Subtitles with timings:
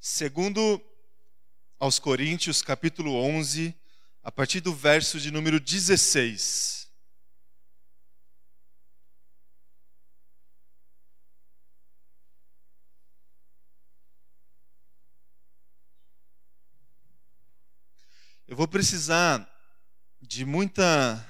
[0.00, 0.80] Segundo
[1.76, 3.74] aos Coríntios, capítulo 11,
[4.22, 6.88] a partir do verso de número 16.
[18.46, 19.46] Eu vou precisar
[20.22, 21.24] de muita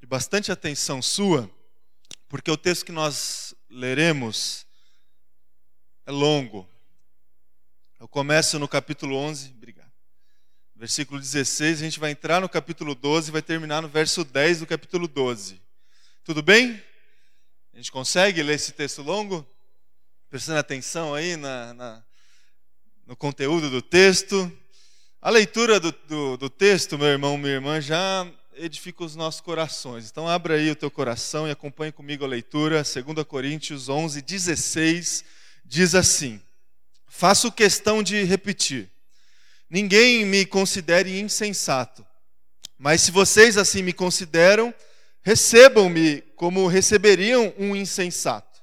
[0.00, 1.50] de bastante atenção sua,
[2.28, 4.67] porque o texto que nós leremos
[6.08, 6.66] é longo.
[8.00, 9.92] Eu começo no capítulo 11, obrigado.
[10.74, 14.60] Versículo 16, a gente vai entrar no capítulo 12 e vai terminar no verso 10
[14.60, 15.60] do capítulo 12.
[16.24, 16.82] Tudo bem?
[17.74, 19.46] A gente consegue ler esse texto longo?
[20.30, 22.02] Prestando atenção aí na, na
[23.04, 24.50] no conteúdo do texto.
[25.20, 30.08] A leitura do, do, do texto, meu irmão, minha irmã, já edifica os nossos corações.
[30.10, 32.82] Então, abra aí o teu coração e acompanhe comigo a leitura.
[32.82, 35.37] 2 Coríntios 11, 16
[35.68, 36.40] diz assim:
[37.06, 38.90] Faço questão de repetir.
[39.68, 42.04] Ninguém me considere insensato,
[42.78, 44.74] mas se vocês assim me consideram,
[45.20, 48.62] recebam-me como receberiam um insensato,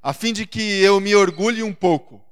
[0.00, 2.24] a fim de que eu me orgulhe um pouco.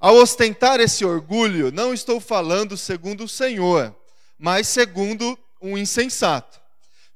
[0.00, 3.94] Ao ostentar esse orgulho, não estou falando segundo o Senhor,
[4.36, 6.60] mas segundo um insensato.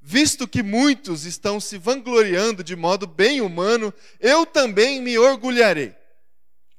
[0.01, 5.96] Visto que muitos estão se vangloriando de modo bem humano, eu também me orgulharei.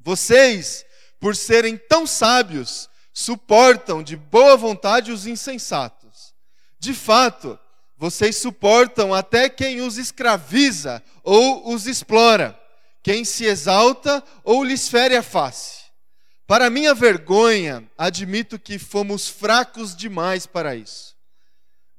[0.08, 0.86] Vocês,
[1.20, 6.34] por serem tão sábios, suportam de boa vontade os insensatos.
[6.80, 7.60] De fato,
[7.98, 12.58] vocês suportam até quem os escraviza ou os explora,
[13.04, 15.82] quem se exalta ou lhes fere a face.
[16.48, 21.18] Para minha vergonha, admito que fomos fracos demais para isso.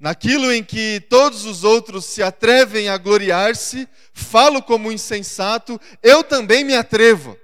[0.00, 6.64] Naquilo em que todos os outros se atrevem a gloriar-se, falo como insensato, eu também
[6.64, 7.36] me atrevo.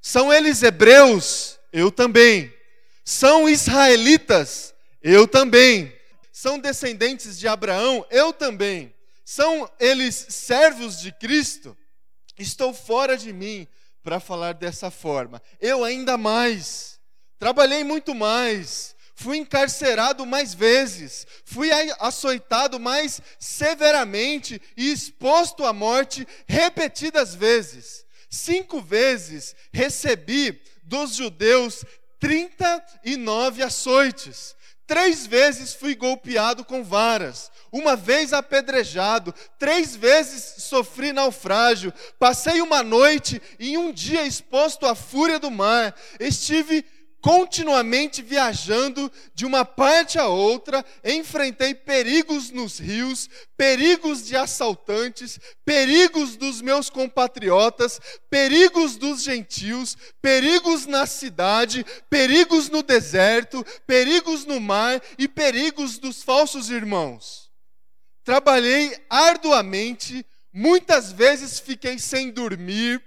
[0.00, 1.58] São eles hebreus?
[1.72, 2.52] Eu também.
[3.04, 4.74] São israelitas?
[5.02, 5.92] Eu também.
[6.32, 8.06] São descendentes de Abraão?
[8.10, 8.94] Eu também.
[9.24, 11.76] São eles servos de Cristo?
[12.38, 13.68] Estou fora de mim
[14.02, 15.42] para falar dessa forma.
[15.60, 16.98] Eu ainda mais.
[17.38, 18.94] Trabalhei muito mais.
[19.20, 21.68] Fui encarcerado mais vezes, fui
[21.98, 28.06] açoitado mais severamente e exposto à morte repetidas vezes.
[28.30, 31.84] Cinco vezes recebi dos judeus
[32.20, 34.54] 39 açoites.
[34.86, 42.82] Três vezes fui golpeado com varas, uma vez apedrejado, três vezes sofri naufrágio, passei uma
[42.82, 46.84] noite e um dia exposto à fúria do mar, estive
[47.20, 56.36] continuamente viajando de uma parte a outra, enfrentei perigos nos rios, perigos de assaltantes, perigos
[56.36, 58.00] dos meus compatriotas,
[58.30, 66.22] perigos dos gentios, perigos na cidade, perigos no deserto, perigos no mar e perigos dos
[66.22, 67.50] falsos irmãos.
[68.24, 73.02] Trabalhei arduamente, muitas vezes fiquei sem dormir,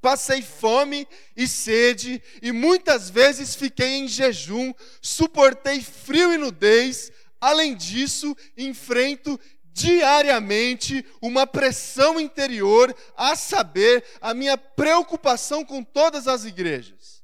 [0.00, 4.72] Passei fome e sede, e muitas vezes fiquei em jejum,
[5.02, 7.10] suportei frio e nudez.
[7.40, 9.38] Além disso, enfrento
[9.72, 17.22] diariamente uma pressão interior, a saber, a minha preocupação com todas as igrejas.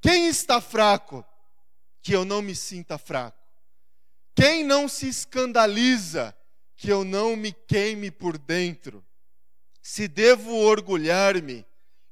[0.00, 1.24] Quem está fraco?
[2.02, 3.38] Que eu não me sinta fraco.
[4.34, 6.36] Quem não se escandaliza?
[6.76, 9.06] Que eu não me queime por dentro.
[9.82, 11.66] Se devo orgulhar-me,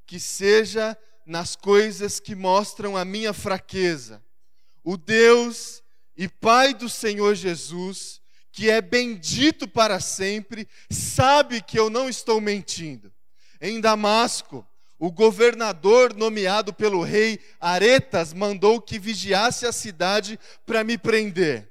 [0.04, 4.22] que seja nas coisas que mostram a minha fraqueza.
[4.82, 5.80] O Deus
[6.16, 8.20] e Pai do Senhor Jesus,
[8.50, 13.12] que é bendito para sempre, sabe que eu não estou mentindo.
[13.60, 14.66] Em Damasco,
[14.98, 21.70] o governador nomeado pelo rei Aretas mandou que vigiasse a cidade para me prender.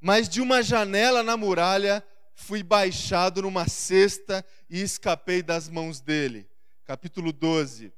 [0.00, 2.04] Mas de uma janela na muralha
[2.34, 6.48] fui baixado numa cesta e escapei das mãos dele.
[6.84, 7.92] Capítulo 12.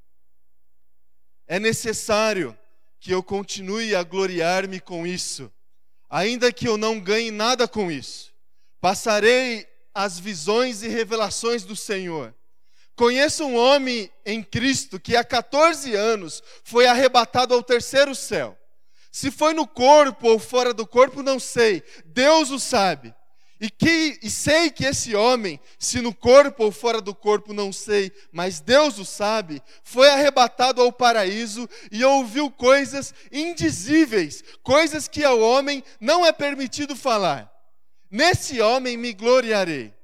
[1.46, 2.58] É necessário
[2.98, 5.52] que eu continue a gloriar-me com isso,
[6.08, 8.32] ainda que eu não ganhe nada com isso.
[8.80, 12.34] Passarei as visões e revelações do Senhor.
[12.96, 18.58] Conheço um homem em Cristo que há 14 anos foi arrebatado ao terceiro céu.
[19.10, 21.82] Se foi no corpo ou fora do corpo, não sei.
[22.06, 23.14] Deus o sabe.
[23.62, 27.72] E, que, e sei que esse homem, se no corpo ou fora do corpo, não
[27.72, 35.22] sei, mas Deus o sabe, foi arrebatado ao paraíso e ouviu coisas indizíveis, coisas que
[35.22, 37.48] ao homem não é permitido falar.
[38.10, 39.94] Nesse homem me gloriarei,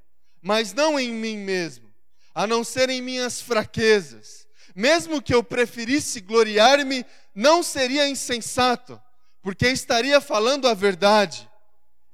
[0.40, 1.93] mas não em mim mesmo,
[2.32, 4.46] a não ser em minhas fraquezas.
[4.72, 7.04] Mesmo que eu preferisse gloriar-me,
[7.34, 9.02] não seria insensato,
[9.43, 11.48] porque estaria falando a verdade.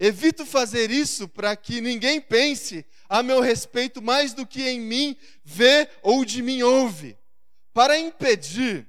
[0.06, 5.16] Evito fazer isso para que ninguém pense a meu respeito mais do que em mim
[5.42, 7.16] vê ou de mim ouve,
[7.72, 8.86] para impedir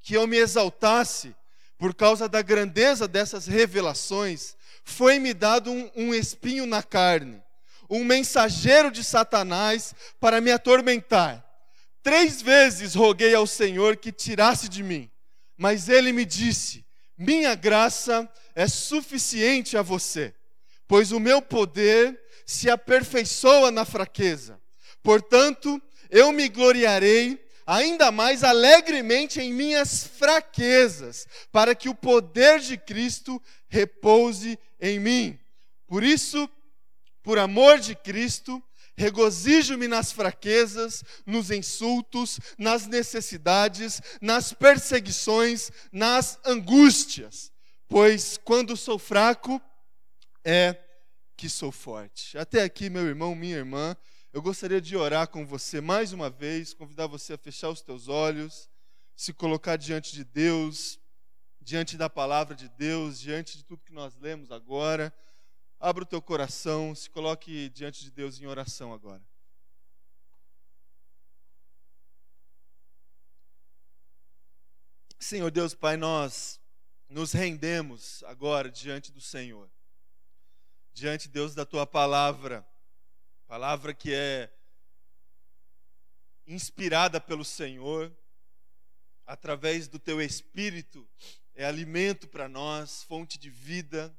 [0.00, 1.34] que eu me exaltasse
[1.76, 4.54] por causa da grandeza dessas revelações,
[4.84, 7.42] foi-me dado um, um, espinho na carne,
[7.90, 11.44] um mensageiro de Satanás para me atormentar.
[12.00, 15.10] Três vezes roguei ao Senhor que tirasse de mim,
[15.56, 16.86] mas ele me disse:
[17.18, 20.32] Minha graça é suficiente a você,
[20.94, 24.60] pois o meu poder se aperfeiçoa na fraqueza.
[25.02, 32.78] Portanto, eu me gloriarei ainda mais alegremente em minhas fraquezas, para que o poder de
[32.78, 35.36] Cristo repouse em mim.
[35.88, 36.48] Por isso,
[37.24, 38.62] por amor de Cristo,
[38.96, 47.50] regozijo-me nas fraquezas, nos insultos, nas necessidades, nas perseguições, nas angústias,
[47.88, 49.60] pois quando sou fraco,
[50.44, 50.83] é
[51.36, 52.36] que sou forte.
[52.38, 53.96] Até aqui, meu irmão, minha irmã,
[54.32, 58.08] eu gostaria de orar com você mais uma vez, convidar você a fechar os teus
[58.08, 58.68] olhos,
[59.14, 60.98] se colocar diante de Deus,
[61.60, 65.14] diante da palavra de Deus, diante de tudo que nós lemos agora.
[65.78, 69.22] Abra o teu coração, se coloque diante de Deus em oração agora.
[75.18, 76.60] Senhor Deus Pai, nós
[77.08, 79.70] nos rendemos agora diante do Senhor,
[80.94, 82.66] diante, Deus, da tua palavra
[83.46, 84.50] palavra que é
[86.46, 88.12] inspirada pelo Senhor,
[89.26, 91.08] através do teu espírito,
[91.54, 94.16] é alimento para nós, fonte de vida,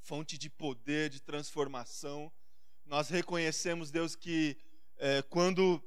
[0.00, 2.32] fonte de poder, de transformação.
[2.84, 4.56] Nós reconhecemos, Deus, que
[4.96, 5.82] é, quando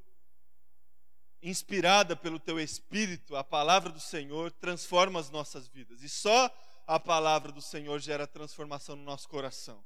[1.41, 6.01] inspirada pelo teu espírito, a palavra do Senhor transforma as nossas vidas.
[6.01, 6.49] E só
[6.87, 9.83] a palavra do Senhor gera transformação no nosso coração.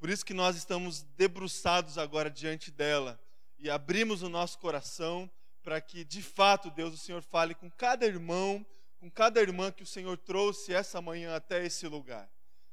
[0.00, 3.20] Por isso que nós estamos debruçados agora diante dela
[3.58, 5.30] e abrimos o nosso coração
[5.62, 8.64] para que, de fato, Deus, o Senhor fale com cada irmão,
[8.98, 12.26] com cada irmã que o Senhor trouxe essa manhã até esse lugar.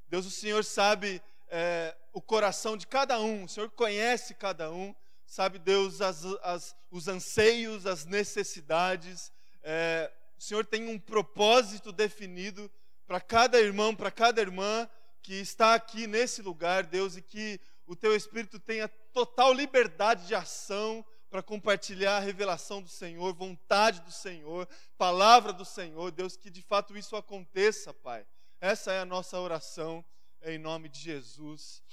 [0.07, 4.95] Deus, o Senhor sabe é, o coração de cada um, o Senhor conhece cada um,
[5.25, 9.33] sabe, Deus, as, as, os anseios, as necessidades.
[9.61, 10.09] É,
[10.39, 12.71] o Senhor tem um propósito definido
[13.05, 14.87] para cada irmão, para cada irmã,
[15.27, 20.33] que está aqui nesse lugar, Deus, e que o teu Espírito tenha total liberdade de
[20.33, 24.65] ação para compartilhar a revelação do Senhor, vontade do Senhor,
[24.97, 28.25] palavra do Senhor, Deus, que de fato isso aconteça, Pai.
[28.61, 30.03] Essa é a nossa oração,
[30.43, 31.83] em nome de Jesus.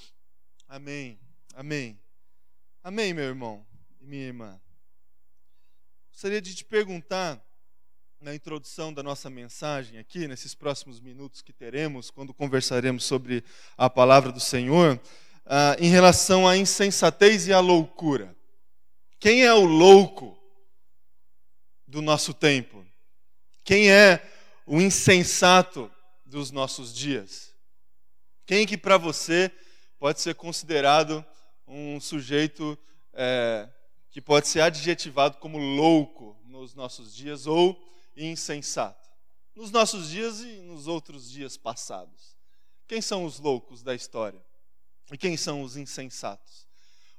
[0.68, 1.18] Amém.
[1.54, 2.00] Amém.
[2.84, 3.66] Amém, meu irmão
[4.00, 4.62] e minha irmã.
[6.12, 7.44] Gostaria de te perguntar
[8.24, 13.44] na introdução da nossa mensagem aqui, nesses próximos minutos que teremos, quando conversaremos sobre
[13.76, 14.98] a palavra do Senhor,
[15.44, 18.34] ah, em relação à insensatez e à loucura.
[19.20, 20.38] Quem é o louco
[21.86, 22.82] do nosso tempo?
[23.62, 24.26] Quem é
[24.66, 25.92] o insensato
[26.24, 27.54] dos nossos dias?
[28.46, 29.52] Quem que para você
[29.98, 31.22] pode ser considerado
[31.68, 32.78] um sujeito
[33.12, 33.68] é,
[34.10, 39.10] que pode ser adjetivado como louco nos nossos dias ou e insensato,
[39.54, 42.36] nos nossos dias e nos outros dias passados.
[42.86, 44.44] Quem são os loucos da história?
[45.12, 46.66] E quem são os insensatos?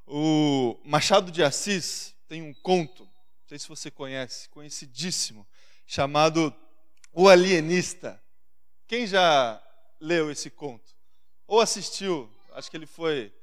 [0.06, 5.48] O Machado de Assis tem um conto, não sei se você conhece, conhecidíssimo,
[5.86, 6.54] chamado
[7.12, 8.22] O Alienista.
[8.88, 9.62] Quem já
[10.00, 10.96] leu esse conto?
[11.48, 12.32] Ou assistiu?
[12.52, 13.34] Acho que ele foi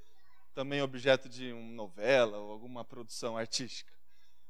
[0.55, 3.93] também objeto de uma novela ou alguma produção artística.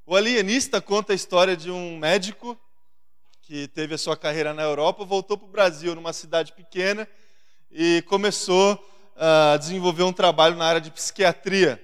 [0.05, 2.59] O Alienista conta a história de um médico
[3.43, 7.09] que teve a sua carreira na Europa, voltou para o Brasil, numa cidade pequena,
[7.71, 8.79] e começou
[9.17, 11.83] a desenvolver um trabalho na área de psiquiatria.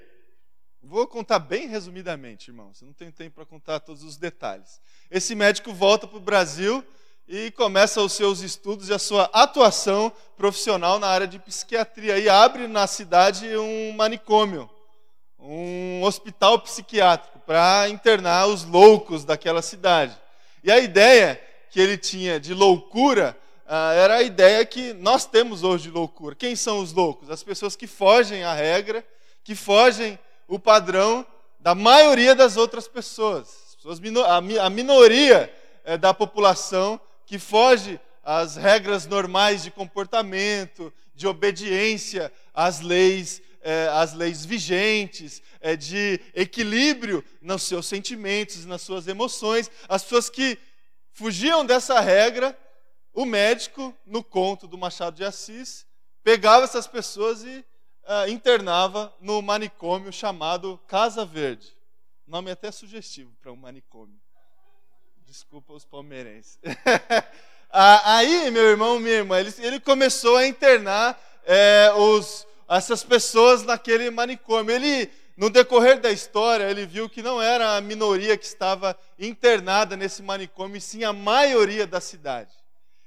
[0.80, 4.80] Vou contar bem resumidamente, irmãos, não tenho tempo para contar todos os detalhes.
[5.10, 6.82] Esse médico volta para o Brasil
[7.26, 12.18] e começa os seus estudos e a sua atuação profissional na área de psiquiatria.
[12.18, 14.70] E abre na cidade um manicômio,
[15.38, 20.16] um hospital psiquiátrico, para internar os loucos daquela cidade.
[20.62, 21.47] E a ideia
[21.78, 26.34] que ele tinha de loucura ah, era a ideia que nós temos hoje de loucura.
[26.34, 27.30] Quem são os loucos?
[27.30, 29.06] As pessoas que fogem à regra,
[29.44, 30.18] que fogem
[30.48, 31.24] o padrão
[31.60, 33.76] da maioria das outras pessoas.
[34.26, 35.54] A minoria
[35.84, 43.88] eh, da população que foge às regras normais de comportamento, de obediência às leis é,
[43.92, 49.70] as leis vigentes, é, de equilíbrio nos seus sentimentos, nas suas emoções.
[49.88, 50.58] As pessoas que
[51.18, 52.56] fugiam dessa regra,
[53.12, 55.84] o médico, no conto do Machado de Assis,
[56.22, 57.64] pegava essas pessoas e
[58.04, 61.76] uh, internava no manicômio chamado Casa Verde.
[62.24, 64.14] Nome até sugestivo para um manicômio.
[65.26, 66.56] Desculpa os palmeirenses.
[67.68, 74.08] Aí, meu irmão, minha irmã, ele, ele começou a internar é, os, essas pessoas naquele
[74.08, 74.72] manicômio.
[74.72, 79.96] Ele, no decorrer da história, ele viu que não era a minoria que estava internada
[79.96, 82.50] nesse manicômio, e sim a maioria da cidade.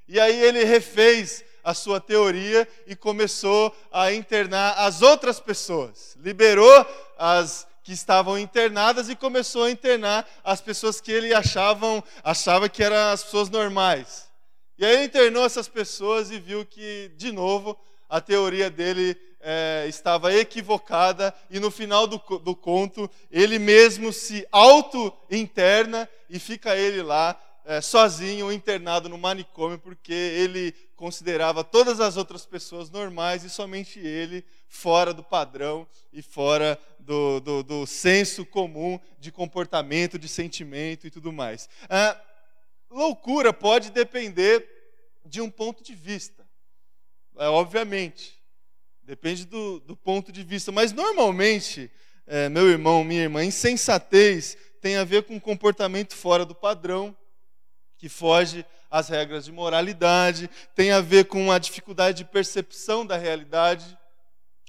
[0.08, 6.16] E aí ele refez a sua teoria e começou a internar as outras pessoas.
[6.22, 6.86] Liberou
[7.18, 12.82] as que estavam internadas e começou a internar as pessoas que ele achavam, achava que
[12.82, 14.32] eram as pessoas normais.
[14.78, 19.86] E aí ele internou essas pessoas e viu que, de novo, a teoria dele é,
[19.88, 27.02] estava equivocada e no final do, do conto ele mesmo se auto-interna e fica ele
[27.02, 33.50] lá é, sozinho, internado no manicômio, porque ele considerava todas as outras pessoas normais e
[33.50, 40.28] somente ele fora do padrão e fora do, do, do senso comum de comportamento, de
[40.28, 41.70] sentimento e tudo mais.
[41.90, 42.20] Ah,
[42.90, 44.68] loucura pode depender
[45.26, 46.48] de um ponto de vista,
[47.38, 48.41] é, obviamente.
[49.12, 50.72] Depende do, do, ponto de vista.
[50.72, 51.92] Mas normalmente,
[52.26, 57.14] é, meu irmão, minha irmã, insensatez tem a ver com comportamento fora do padrão,
[57.98, 63.18] que foge às regras de moralidade, tem a ver com a dificuldade de percepção da
[63.18, 63.98] realidade.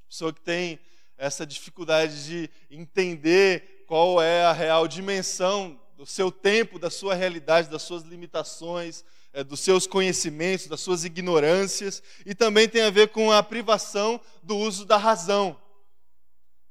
[0.09, 0.81] Pessoa que tem
[1.17, 7.71] essa dificuldade de entender qual é a real dimensão do seu tempo, da sua realidade,
[7.71, 9.05] das suas limitações,
[9.47, 14.57] dos seus conhecimentos, das suas ignorâncias, e também tem a ver com a privação do
[14.57, 15.59] uso da razão.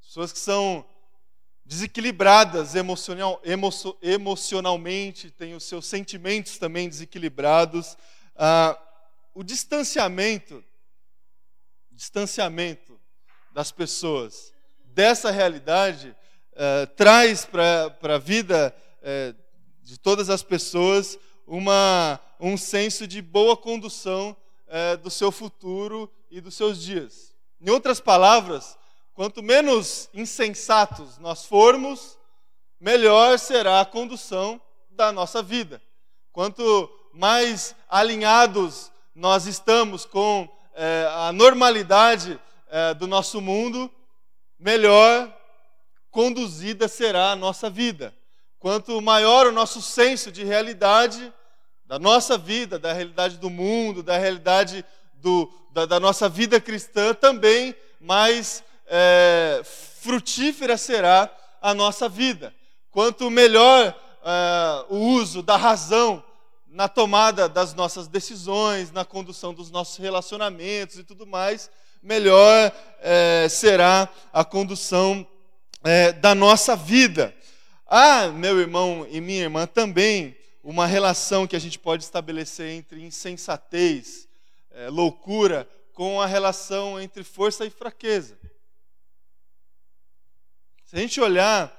[0.02, 0.86] Pessoas que são
[1.66, 3.70] desequilibradas emocional, emo,
[4.02, 7.98] emocionalmente, têm os seus sentimentos também desequilibrados.
[8.36, 8.78] Ah,
[9.34, 10.64] o distanciamento,
[11.92, 13.00] distanciamento
[13.54, 14.54] das pessoas
[14.94, 16.16] dessa realidade
[16.54, 19.34] eh, traz para a vida eh,
[19.82, 24.36] de todas as pessoas uma, um senso de boa condução
[24.68, 27.34] eh, do seu futuro e dos seus dias.
[27.60, 28.78] Em outras palavras,
[29.14, 32.18] quanto menos insensatos nós formos,
[32.80, 35.82] melhor será a condução da nossa vida.
[36.32, 40.50] Quanto mais alinhados nós estamos com
[41.14, 43.92] a normalidade é, do nosso mundo,
[44.58, 45.32] melhor
[46.10, 48.16] conduzida será a nossa vida.
[48.62, 51.34] Quanto maior o nosso senso de realidade,
[51.84, 57.12] da nossa vida, da realidade do mundo, da realidade do, da, da nossa vida cristã,
[57.12, 61.28] também mais é, frutífera será
[61.60, 62.54] a nossa vida.
[62.92, 66.24] Quanto melhor é, o uso da razão
[66.68, 71.68] na tomada das nossas decisões, na condução dos nossos relacionamentos e tudo mais,
[72.00, 75.26] melhor é, será a condução
[75.84, 77.36] é, da nossa vida.
[77.94, 80.34] Há, meu irmão e minha irmã, também
[80.64, 84.30] uma relação que a gente pode estabelecer entre insensatez,
[84.70, 88.40] é, loucura, com a relação entre força e fraqueza.
[90.86, 91.70] Se a gente olhar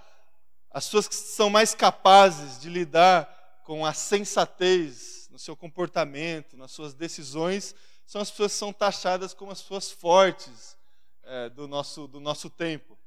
[0.71, 6.73] as pessoas que são mais capazes de lidar com a sensatez no seu comportamento, nas
[6.73, 7.75] suas decisões,
[8.07, 10.77] são as pessoas que são taxadas como as pessoas fortes
[11.23, 12.99] é, do, nosso, do nosso tempo.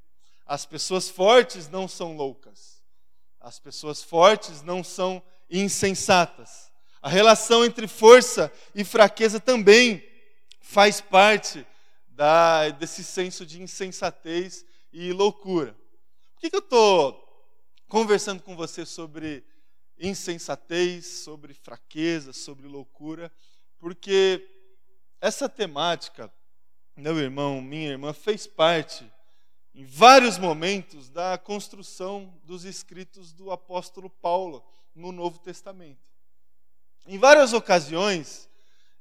[0.44, 2.75] As pessoas fortes não são loucas.
[3.46, 6.72] As pessoas fortes não são insensatas.
[7.00, 10.04] A relação entre força e fraqueza também
[10.60, 11.64] faz parte
[12.08, 15.78] da, desse senso de insensatez e loucura.
[16.34, 17.24] Por que, que eu estou
[17.88, 19.46] conversando com você sobre
[20.00, 23.32] insensatez, sobre fraqueza, sobre loucura?
[23.78, 24.44] Porque
[25.22, 26.34] essa temática,
[26.98, 29.08] meu irmão, minha irmã, fez parte
[29.76, 34.64] em vários momentos da construção dos escritos do apóstolo Paulo
[34.96, 36.00] no Novo Testamento.
[37.06, 38.50] Em várias ocasiões,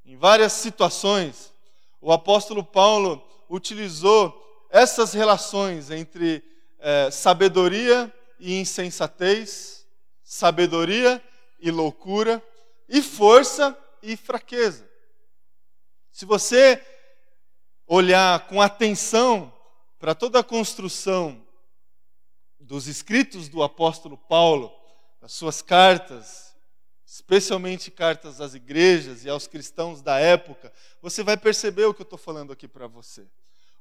[0.04, 1.54] em várias situações,
[2.00, 6.42] o apóstolo Paulo utilizou essas relações entre
[6.80, 9.86] é, sabedoria e insensatez,
[10.24, 11.22] sabedoria
[11.60, 12.42] e loucura,
[12.88, 14.90] e força e fraqueza.
[16.10, 16.84] Se você
[17.86, 19.53] olhar com atenção
[20.04, 21.42] para toda a construção
[22.60, 24.70] dos escritos do apóstolo Paulo,
[25.22, 26.54] as suas cartas,
[27.06, 30.70] especialmente cartas às igrejas e aos cristãos da época,
[31.00, 33.26] você vai perceber o que eu estou falando aqui para você.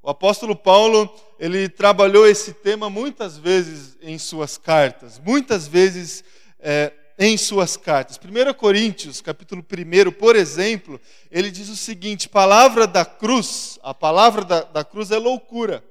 [0.02, 6.24] O apóstolo Paulo, ele trabalhou esse tema muitas vezes em suas cartas, muitas vezes
[6.58, 8.18] é, em suas cartas.
[8.18, 14.46] 1 Coríntios, capítulo 1, por exemplo, ele diz o seguinte: palavra da cruz, a palavra
[14.46, 15.84] da, da cruz é loucura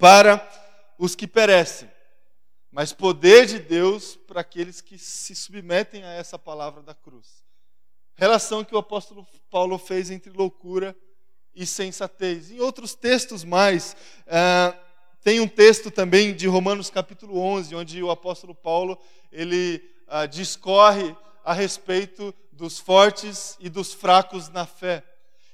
[0.00, 0.50] para
[0.98, 1.90] os que perecem,
[2.72, 7.44] mas poder de Deus para aqueles que se submetem a essa palavra da cruz.
[8.14, 10.96] Relação que o apóstolo Paulo fez entre loucura
[11.54, 12.50] e sensatez.
[12.50, 13.94] Em outros textos mais,
[14.26, 14.76] uh,
[15.22, 18.98] tem um texto também de Romanos capítulo 11, onde o apóstolo Paulo
[19.30, 21.14] ele uh, discorre
[21.44, 25.04] a respeito dos fortes e dos fracos na fé.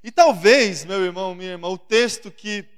[0.04, 2.75] E talvez, meu irmão, minha irmã, o texto que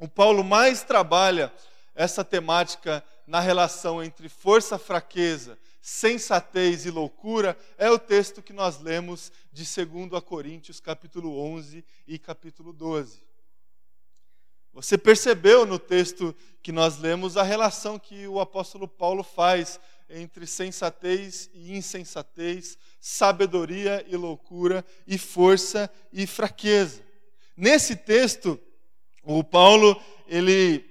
[0.00, 1.52] o Paulo mais trabalha
[1.94, 8.80] essa temática na relação entre força, fraqueza, sensatez e loucura é o texto que nós
[8.80, 13.22] lemos de 2 a Coríntios, capítulo 11 e capítulo 12.
[14.72, 19.78] Você percebeu no texto que nós lemos a relação que o apóstolo Paulo faz
[20.08, 27.02] entre sensatez e insensatez, sabedoria e loucura, e força e fraqueza.
[27.56, 28.58] Nesse texto,
[29.38, 30.84] o Paulo, ele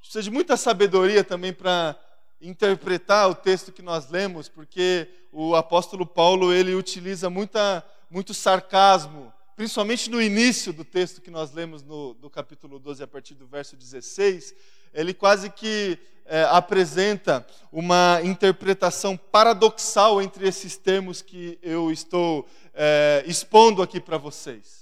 [0.00, 1.98] precisa de muita sabedoria também para
[2.40, 9.32] interpretar o texto que nós lemos, porque o apóstolo Paulo ele utiliza muita, muito sarcasmo,
[9.56, 13.46] principalmente no início do texto que nós lemos no, do capítulo 12, a partir do
[13.46, 14.54] verso 16,
[14.94, 23.24] ele quase que é, apresenta uma interpretação paradoxal entre esses termos que eu estou é,
[23.26, 24.77] expondo aqui para vocês.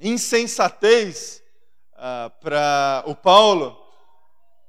[0.00, 1.42] Insensatez,
[1.94, 3.76] ah, para o Paulo,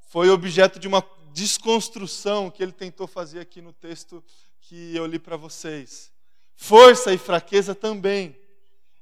[0.08, 4.24] foi objeto de uma desconstrução que ele tentou fazer aqui no texto
[4.62, 6.12] que eu li para vocês.
[6.56, 8.36] Força e fraqueza também.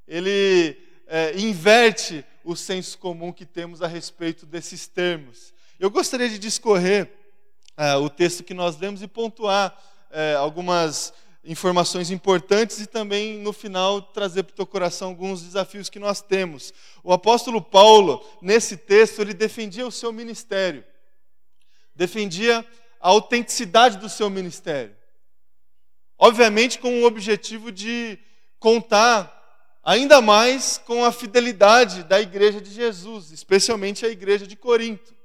[0.06, 5.54] Ele é, inverte o senso comum que temos a respeito desses termos.
[5.80, 7.12] Eu gostaria de discorrer
[7.78, 9.78] é, o texto que nós lemos e pontuar
[10.12, 11.14] é, algumas
[11.48, 16.22] informações importantes e também, no final, trazer para o teu coração alguns desafios que nós
[16.22, 16.74] temos.
[17.04, 20.84] O apóstolo Paulo, nesse texto, ele defendia o seu ministério
[21.98, 22.66] defendia
[23.02, 24.96] a autenticidade do seu ministério.
[26.18, 28.20] Obviamente, com o objetivo de
[28.60, 29.34] contar
[29.84, 35.16] ainda mais com a fidelidade da igreja de Jesus, especialmente a igreja de Corinto.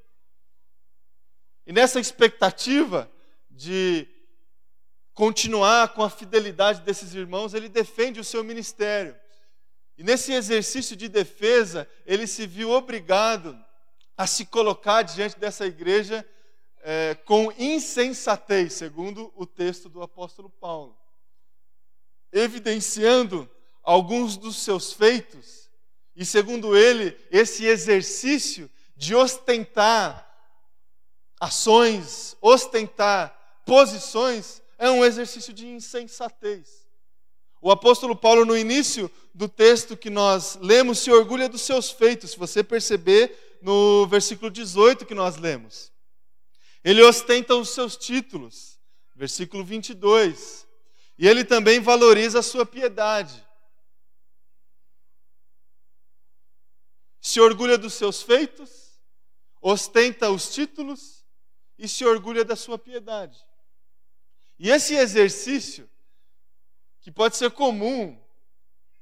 [1.66, 3.10] E nessa expectativa
[3.50, 4.08] de
[5.14, 9.16] continuar com a fidelidade desses irmãos, ele defende o seu ministério.
[9.96, 13.58] E nesse exercício de defesa, ele se viu obrigado
[14.16, 16.26] a se colocar diante dessa igreja
[16.82, 20.98] é, com insensatez, segundo o texto do apóstolo Paulo,
[22.32, 23.48] evidenciando
[23.82, 25.70] alguns dos seus feitos,
[26.14, 30.28] e segundo ele, esse exercício de ostentar
[31.40, 36.88] ações, ostentar posições, é um exercício de insensatez.
[37.60, 42.32] O apóstolo Paulo, no início do texto que nós lemos, se orgulha dos seus feitos,
[42.32, 45.92] se você perceber no versículo 18 que nós lemos.
[46.82, 48.76] Ele ostenta os seus títulos,
[49.14, 50.66] versículo 22.
[51.16, 53.46] E ele também valoriza a sua piedade.
[57.20, 58.98] Se orgulha dos seus feitos,
[59.60, 61.24] ostenta os títulos
[61.78, 63.51] e se orgulha da sua piedade.
[64.58, 65.88] E esse exercício,
[67.00, 68.18] que pode ser comum,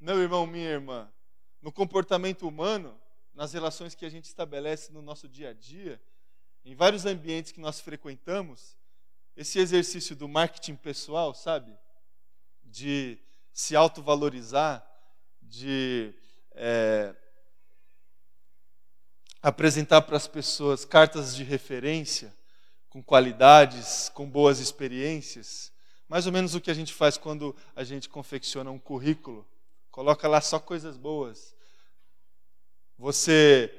[0.00, 1.12] meu irmão, minha irmã,
[1.60, 2.98] no comportamento humano,
[3.34, 6.00] nas relações que a gente estabelece no nosso dia a dia,
[6.64, 8.76] em vários ambientes que nós frequentamos,
[9.36, 11.76] esse exercício do marketing pessoal, sabe?
[12.62, 13.18] De
[13.52, 14.86] se autovalorizar,
[15.42, 16.14] de
[16.52, 17.14] é,
[19.42, 22.34] apresentar para as pessoas cartas de referência
[22.90, 25.72] com qualidades, com boas experiências.
[26.08, 29.46] Mais ou menos o que a gente faz quando a gente confecciona um currículo.
[29.92, 31.54] Coloca lá só coisas boas.
[32.98, 33.72] Você,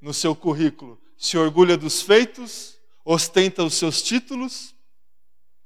[0.00, 4.74] no seu currículo, se orgulha dos feitos, ostenta os seus títulos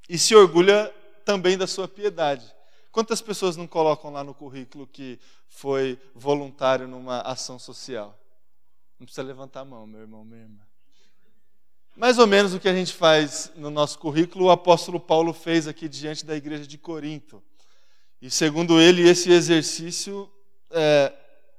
[0.09, 0.89] e se orgulha
[1.25, 2.55] também da sua piedade.
[2.93, 8.17] Quantas pessoas não colocam lá no currículo que foi voluntário numa ação social?
[8.99, 10.72] Não precisa levantar a mão, meu irmão, minha irmã.
[11.95, 15.69] Mais ou menos o que a gente faz no nosso currículo, o apóstolo Paulo fez
[15.69, 17.43] aqui diante da igreja de Corinto.
[18.21, 20.31] E segundo ele, esse exercício
[20.71, 21.13] é,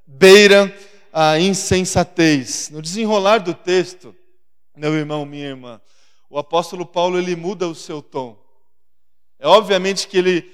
[0.08, 0.76] beira
[1.12, 2.72] a insensatez.
[2.72, 4.16] No desenrolar do texto,
[4.76, 5.80] meu irmão, minha irmã,
[6.28, 8.36] o apóstolo Paulo ele muda o seu tom.
[9.38, 10.52] É obviamente que ele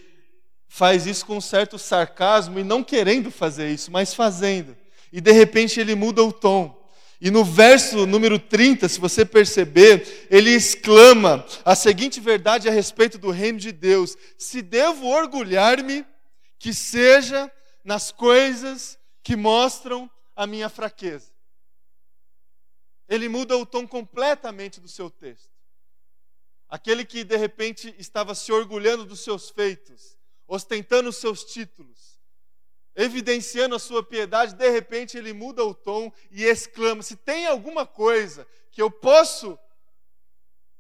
[0.68, 4.76] faz isso com um certo sarcasmo e não querendo fazer isso, mas fazendo.
[5.12, 6.79] e de repente ele muda o tom.
[7.22, 13.18] E no verso número 30, se você perceber, ele exclama a seguinte verdade a respeito
[13.18, 16.06] do reino de Deus: Se devo orgulhar-me,
[16.58, 17.52] que seja
[17.84, 21.32] nas coisas que mostram a minha fraqueza.
[23.08, 25.50] Ele muda o tom completamente do seu texto.
[26.70, 32.19] Aquele que de repente estava se orgulhando dos seus feitos, ostentando os seus títulos,
[33.00, 37.86] evidenciando a sua piedade, de repente ele muda o tom e exclama: Se tem alguma
[37.86, 39.58] coisa que eu posso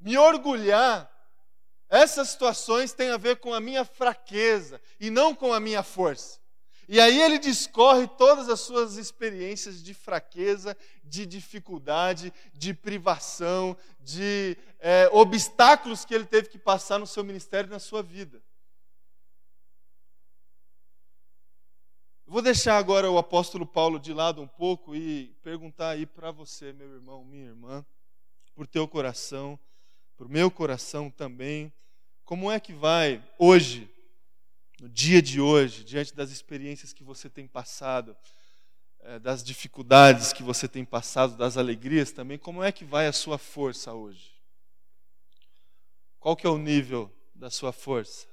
[0.01, 1.09] me orgulhar,
[1.89, 6.39] essas situações têm a ver com a minha fraqueza e não com a minha força.
[6.89, 14.57] E aí ele discorre todas as suas experiências de fraqueza, de dificuldade, de privação, de
[14.79, 18.41] é, obstáculos que ele teve que passar no seu ministério e na sua vida.
[22.31, 26.71] Vou deixar agora o apóstolo Paulo de lado um pouco e perguntar aí para você,
[26.71, 27.83] meu irmão, minha irmã,
[28.53, 29.59] por teu coração,
[30.15, 31.73] por meu coração também,
[32.23, 33.89] como é que vai hoje,
[34.79, 38.15] no dia de hoje, diante das experiências que você tem passado,
[38.99, 43.11] eh, das dificuldades que você tem passado, das alegrias também, como é que vai a
[43.11, 44.31] sua força hoje?
[46.19, 48.27] Qual que é o nível da sua força?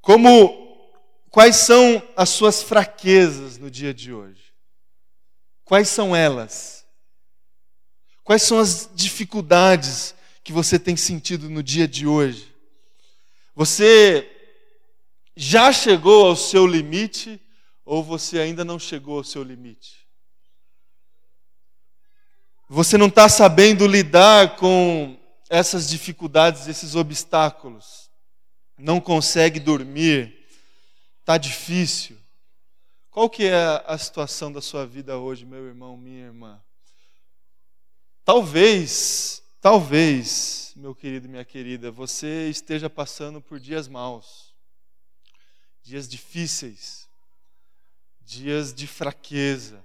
[0.00, 0.67] Como
[1.30, 4.54] Quais são as suas fraquezas no dia de hoje?
[5.64, 6.86] Quais são elas?
[8.24, 12.54] Quais são as dificuldades que você tem sentido no dia de hoje?
[13.54, 14.30] Você
[15.36, 17.40] já chegou ao seu limite
[17.84, 20.06] ou você ainda não chegou ao seu limite?
[22.68, 28.10] Você não está sabendo lidar com essas dificuldades, esses obstáculos,
[28.76, 30.37] não consegue dormir,
[31.28, 32.18] Está difícil.
[33.10, 36.58] Qual que é a situação da sua vida hoje, meu irmão, minha irmã?
[38.24, 44.54] Talvez, talvez, meu querido minha querida, você esteja passando por dias maus,
[45.82, 47.06] dias difíceis,
[48.22, 49.84] dias de fraqueza,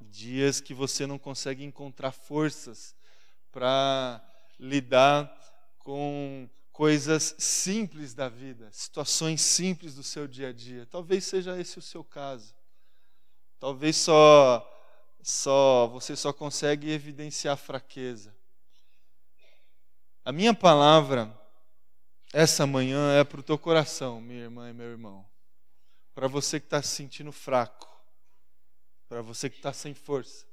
[0.00, 2.94] dias que você não consegue encontrar forças
[3.50, 4.24] para
[4.60, 5.36] lidar
[5.80, 10.84] com coisas simples da vida, situações simples do seu dia a dia.
[10.86, 12.52] Talvez seja esse o seu caso.
[13.60, 14.70] Talvez só
[15.22, 18.36] só você só consegue evidenciar fraqueza.
[20.24, 21.32] A minha palavra
[22.32, 25.24] essa manhã é para o teu coração, minha irmã e meu irmão.
[26.12, 27.88] Para você que está se sentindo fraco,
[29.08, 30.44] para você que está sem força,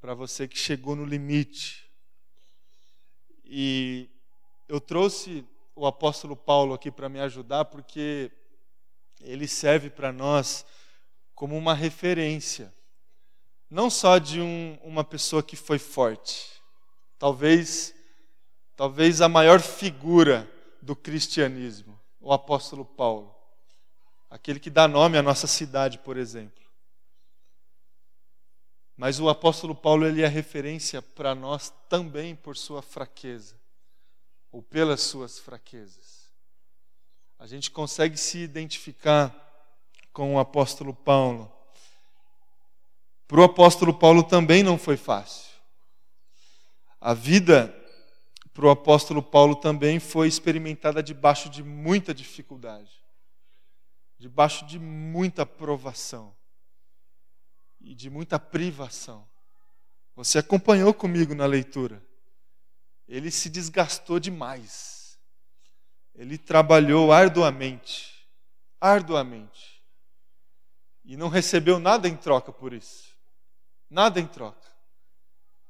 [0.00, 1.86] para você que chegou no limite.
[3.44, 4.10] E
[4.68, 8.30] eu trouxe o apóstolo Paulo aqui para me ajudar, porque
[9.20, 10.64] ele serve para nós
[11.34, 12.72] como uma referência,
[13.70, 16.60] não só de um, uma pessoa que foi forte,
[17.18, 17.94] talvez,
[18.76, 20.50] talvez a maior figura
[20.82, 23.34] do cristianismo, o apóstolo Paulo,
[24.28, 26.58] aquele que dá nome à nossa cidade, por exemplo.
[28.96, 33.57] Mas o apóstolo Paulo ele é referência para nós também por sua fraqueza
[34.50, 36.28] ou pelas suas fraquezas.
[37.38, 39.34] A gente consegue se identificar
[40.12, 41.52] com o apóstolo Paulo.
[43.26, 45.48] Para o apóstolo Paulo também não foi fácil.
[47.00, 47.74] A vida
[48.52, 52.90] para o apóstolo Paulo também foi experimentada debaixo de muita dificuldade,
[54.18, 56.34] debaixo de muita provação
[57.80, 59.28] e de muita privação.
[60.16, 62.02] Você acompanhou comigo na leitura
[63.08, 65.18] ele se desgastou demais.
[66.14, 68.28] Ele trabalhou arduamente,
[68.80, 69.82] arduamente.
[71.04, 73.16] E não recebeu nada em troca por isso.
[73.88, 74.68] Nada em troca.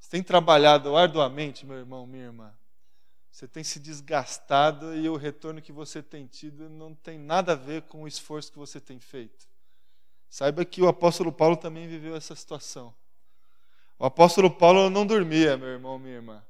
[0.01, 2.53] Você tem trabalhado arduamente, meu irmão, minha irmã.
[3.31, 7.55] Você tem se desgastado e o retorno que você tem tido não tem nada a
[7.55, 9.46] ver com o esforço que você tem feito.
[10.29, 12.92] Saiba que o apóstolo Paulo também viveu essa situação.
[13.96, 16.44] O apóstolo Paulo não dormia, meu irmão, minha irmã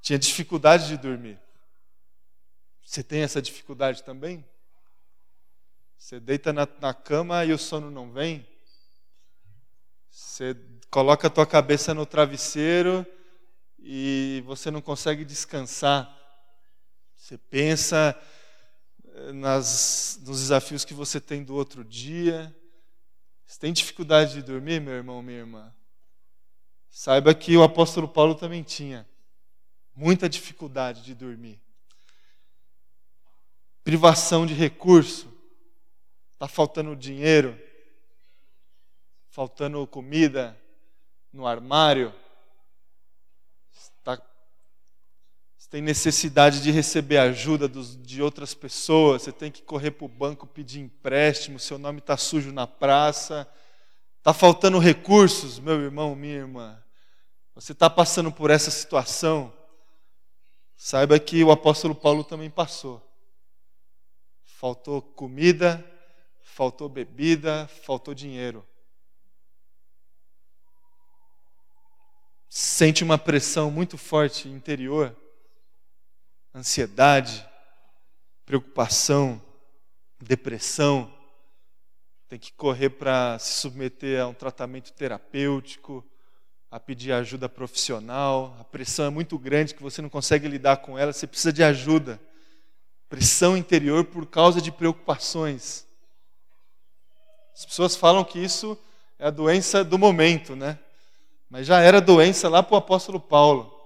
[0.00, 1.38] tinha dificuldade de dormir.
[2.82, 4.44] Você tem essa dificuldade também?
[5.96, 8.46] Você deita na, na cama e o sono não vem?
[10.10, 10.56] Você
[10.90, 13.06] coloca a tua cabeça no travesseiro
[13.78, 16.16] e você não consegue descansar.
[17.14, 18.20] Você pensa
[19.04, 22.54] eh, nas, nos desafios que você tem do outro dia.
[23.46, 25.72] Você tem dificuldade de dormir, meu irmão, minha irmã?
[26.88, 29.06] Saiba que o apóstolo Paulo também tinha
[30.00, 31.60] muita dificuldade de dormir,
[33.84, 35.30] privação de recurso,
[36.32, 37.60] está faltando dinheiro,
[39.28, 40.58] faltando comida
[41.30, 42.14] no armário,
[43.70, 44.18] está,
[45.68, 50.08] tem necessidade de receber ajuda dos, de outras pessoas, você tem que correr para o
[50.08, 53.46] banco pedir empréstimo, seu nome está sujo na praça,
[54.16, 56.82] está faltando recursos, meu irmão, minha irmã.
[57.54, 59.59] Você está passando por essa situação,
[60.82, 63.06] saiba que o apóstolo Paulo também passou.
[64.42, 65.84] Faltou comida,
[66.40, 68.66] faltou bebida, faltou dinheiro.
[72.48, 75.14] Sente uma pressão muito forte interior,
[76.54, 77.46] ansiedade,
[78.46, 79.40] preocupação,
[80.18, 81.14] depressão.
[82.26, 86.09] Tem que correr para se submeter a um tratamento terapêutico,
[86.70, 88.56] a pedir ajuda profissional.
[88.60, 91.62] A pressão é muito grande que você não consegue lidar com ela, você precisa de
[91.62, 92.20] ajuda.
[93.08, 95.84] Pressão interior por causa de preocupações.
[97.52, 98.78] As pessoas falam que isso
[99.18, 100.78] é a doença do momento, né?
[101.50, 103.76] Mas já era doença lá para o apóstolo Paulo.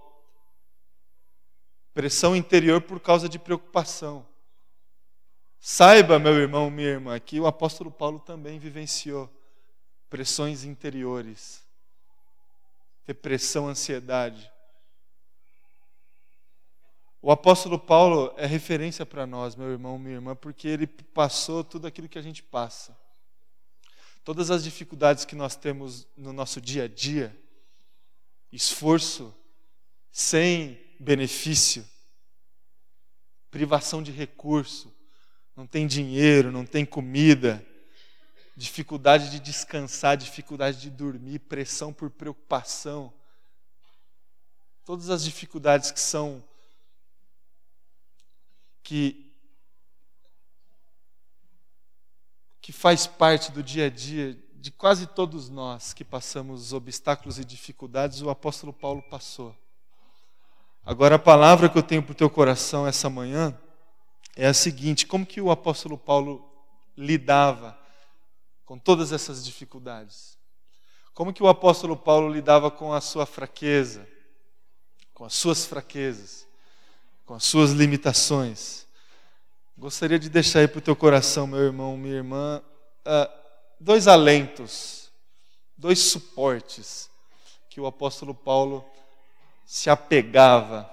[1.94, 4.26] Pressão interior por causa de preocupação.
[5.58, 9.30] Saiba, meu irmão, minha irmã, que o apóstolo Paulo também vivenciou
[10.10, 11.63] pressões interiores,
[13.06, 14.50] depressão, ansiedade.
[17.20, 21.86] O apóstolo Paulo é referência para nós, meu irmão, minha irmã, porque ele passou tudo
[21.86, 22.96] aquilo que a gente passa.
[24.22, 27.34] Todas as dificuldades que nós temos no nosso dia a dia,
[28.52, 29.34] esforço
[30.10, 31.86] sem benefício,
[33.50, 34.94] privação de recurso,
[35.56, 37.64] não tem dinheiro, não tem comida,
[38.56, 43.12] dificuldade de descansar, dificuldade de dormir, pressão por preocupação.
[44.84, 46.42] Todas as dificuldades que são
[48.82, 49.20] que
[52.60, 57.44] que faz parte do dia a dia de quase todos nós que passamos obstáculos e
[57.44, 59.54] dificuldades, o apóstolo Paulo passou.
[60.82, 63.58] Agora a palavra que eu tenho para o teu coração essa manhã
[64.34, 66.50] é a seguinte: como que o apóstolo Paulo
[66.96, 67.78] lidava
[68.64, 70.38] com todas essas dificuldades?
[71.12, 74.06] Como que o apóstolo Paulo lidava com a sua fraqueza,
[75.12, 76.46] com as suas fraquezas,
[77.24, 78.86] com as suas limitações?
[79.76, 82.62] Gostaria de deixar aí para o teu coração, meu irmão, minha irmã,
[83.06, 83.32] uh,
[83.78, 85.12] dois alentos,
[85.76, 87.10] dois suportes
[87.68, 88.84] que o apóstolo Paulo
[89.66, 90.90] se apegava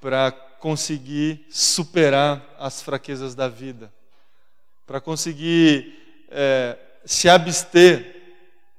[0.00, 3.92] para conseguir superar as fraquezas da vida,
[4.86, 8.12] para conseguir é, se abster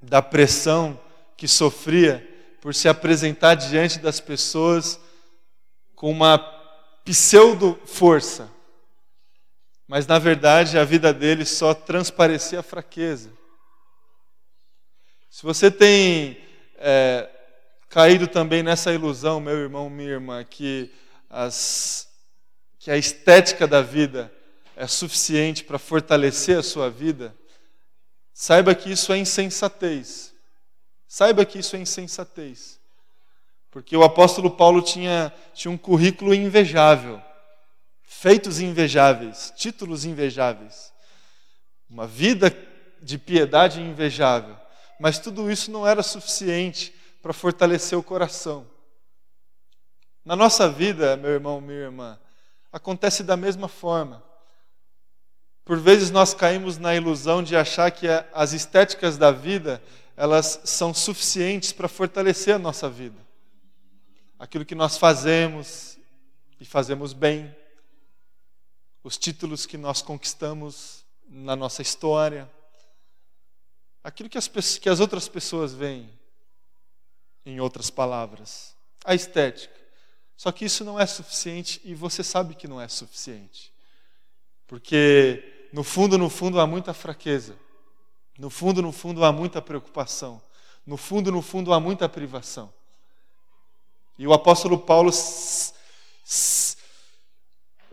[0.01, 0.99] da pressão
[1.38, 2.27] que sofria
[2.62, 4.99] por se apresentar diante das pessoas
[5.95, 6.38] com uma
[7.03, 8.49] pseudo-força,
[9.88, 13.31] mas na verdade a vida dele só transparecia a fraqueza.
[15.29, 16.38] Se você tem
[16.77, 17.29] é,
[17.89, 20.91] caído também nessa ilusão, meu irmão, minha irmã, que,
[21.29, 22.07] as,
[22.79, 24.33] que a estética da vida
[24.75, 27.36] é suficiente para fortalecer a sua vida,
[28.34, 30.34] saiba que isso é insensatez.
[31.08, 32.80] Saiba que isso é insensatez.
[33.69, 37.22] Porque o apóstolo Paulo tinha, tinha um currículo invejável
[38.13, 40.93] feitos invejáveis, títulos invejáveis,
[41.89, 42.56] uma vida
[43.02, 44.56] de piedade invejável.
[45.00, 48.65] Mas tudo isso não era suficiente para fortalecer o coração.
[50.24, 52.19] Na nossa vida, meu irmão, minha irmã,
[52.72, 54.24] acontece da mesma forma.
[55.65, 59.82] Por vezes nós caímos na ilusão de achar que as estéticas da vida,
[60.17, 63.17] elas são suficientes para fortalecer a nossa vida.
[64.38, 65.97] Aquilo que nós fazemos
[66.60, 67.56] e fazemos bem,
[69.04, 72.49] os títulos que nós conquistamos na nossa história,
[74.04, 74.47] aquilo que as,
[74.78, 76.10] que as outras pessoas veem,
[77.45, 79.73] em outras palavras, a estética.
[80.36, 83.73] Só que isso não é suficiente e você sabe que não é suficiente.
[84.67, 87.57] Porque no fundo, no fundo há muita fraqueza.
[88.38, 90.39] No fundo, no fundo há muita preocupação.
[90.86, 92.71] No fundo, no fundo há muita privação.
[94.19, 95.12] E o apóstolo Paulo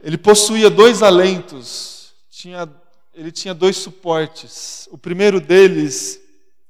[0.03, 2.71] ele possuía dois alentos, tinha,
[3.15, 4.87] ele tinha dois suportes.
[4.91, 6.21] O primeiro deles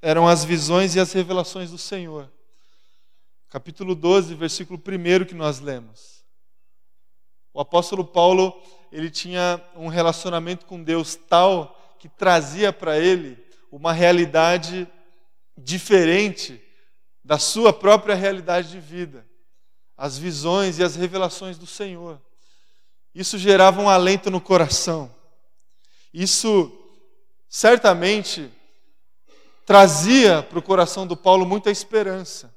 [0.01, 2.31] eram as visões e as revelações do Senhor.
[3.49, 6.25] Capítulo 12, versículo 1 que nós lemos.
[7.53, 13.39] O apóstolo Paulo, ele tinha um relacionamento com Deus tal que trazia para ele
[13.71, 14.89] uma realidade
[15.57, 16.61] diferente
[17.25, 19.27] da sua própria realidade de vida.
[19.97, 22.21] As visões e as revelações do Senhor.
[23.15, 25.15] Isso gerava um alento no coração.
[26.13, 26.73] Isso
[27.49, 28.51] certamente
[29.65, 32.53] trazia para o coração do Paulo muita esperança,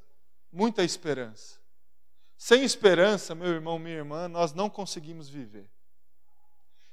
[0.50, 1.58] muita esperança.
[2.36, 5.70] Sem esperança, meu irmão, minha irmã, nós não conseguimos viver.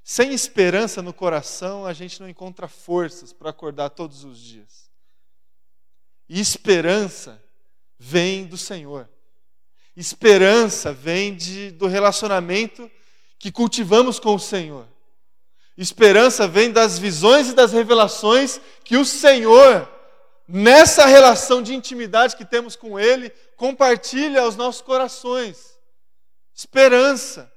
[0.04, 4.90] Sem esperança no coração, a gente não encontra forças para acordar todos os dias.
[6.28, 7.44] E esperança
[8.00, 9.08] vem do Senhor.
[9.96, 12.90] Esperança vem de, do relacionamento
[13.38, 14.88] que cultivamos com o Senhor.
[15.78, 19.90] Esperança vem das visões e das revelações que o Senhor,
[20.48, 25.78] nessa relação de intimidade que temos com Ele, compartilha aos nossos corações.
[26.56, 27.51] Esperança.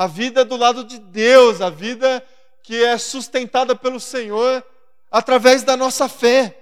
[0.00, 2.26] A vida do lado de Deus, a vida
[2.62, 4.64] que é sustentada pelo Senhor
[5.10, 6.58] através da nossa fé.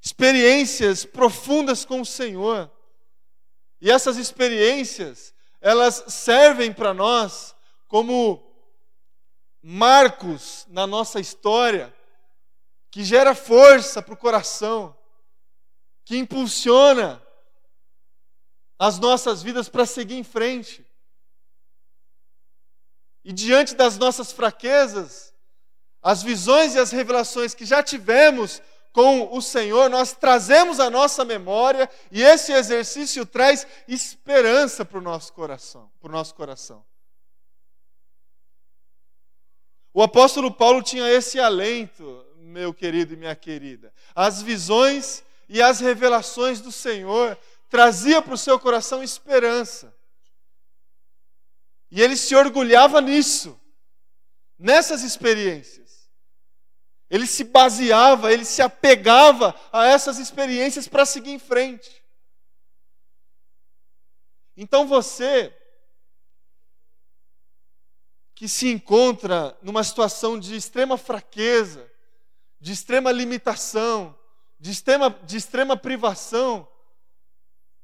[0.00, 2.70] Experiências profundas com o Senhor.
[3.80, 7.56] E essas experiências, elas servem para nós
[7.88, 8.40] como
[9.60, 11.92] marcos na nossa história,
[12.88, 14.96] que gera força para o coração,
[16.04, 17.20] que impulsiona
[18.78, 20.83] as nossas vidas para seguir em frente.
[23.24, 25.32] E diante das nossas fraquezas,
[26.02, 28.60] as visões e as revelações que já tivemos
[28.92, 35.02] com o Senhor, nós trazemos a nossa memória e esse exercício traz esperança para o
[35.02, 36.84] nosso coração, para o nosso coração.
[39.92, 43.94] O apóstolo Paulo tinha esse alento, meu querido e minha querida.
[44.14, 47.38] As visões e as revelações do Senhor
[47.70, 49.93] trazia para o seu coração esperança.
[51.94, 53.56] E ele se orgulhava nisso,
[54.58, 56.10] nessas experiências.
[57.08, 62.04] Ele se baseava, ele se apegava a essas experiências para seguir em frente.
[64.56, 65.56] Então você,
[68.34, 71.88] que se encontra numa situação de extrema fraqueza,
[72.58, 74.18] de extrema limitação,
[74.58, 76.68] de extrema, de extrema privação,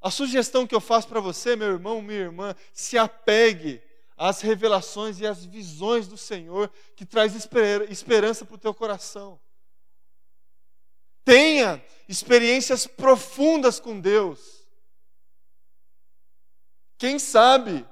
[0.00, 3.80] a sugestão que eu faço para você, meu irmão, minha irmã, se apegue
[4.22, 9.40] as revelações e as visões do Senhor que traz esperança para o teu coração.
[11.24, 14.68] Tenha experiências profundas com Deus.
[16.98, 17.88] Quem sabe,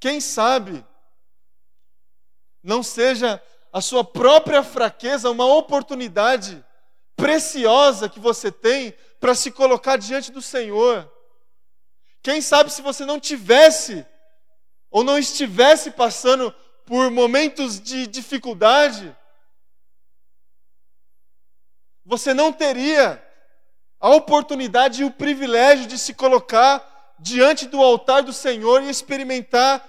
[0.00, 0.82] quem sabe,
[2.62, 6.64] não seja a sua própria fraqueza uma oportunidade
[7.14, 11.12] preciosa que você tem para se colocar diante do Senhor.
[12.22, 14.06] Quem sabe se você não tivesse
[14.94, 16.54] ou não estivesse passando
[16.86, 19.14] por momentos de dificuldade,
[22.04, 23.20] você não teria
[23.98, 29.84] a oportunidade e o privilégio de se colocar diante do altar do Senhor e experimentar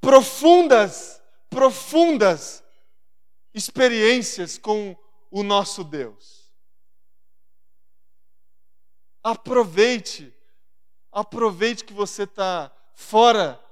[0.00, 2.64] profundas, profundas
[3.52, 4.96] experiências com
[5.30, 6.50] o nosso Deus.
[9.22, 10.34] Aproveite,
[11.12, 13.62] aproveite que você está fora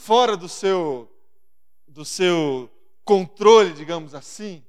[0.00, 1.14] fora do seu
[1.86, 2.70] do seu
[3.04, 4.64] controle, digamos assim,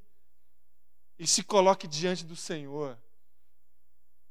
[1.17, 2.99] e se coloque diante do Senhor